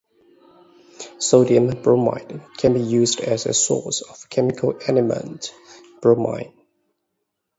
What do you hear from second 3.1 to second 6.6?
as a source of the chemical element bromine.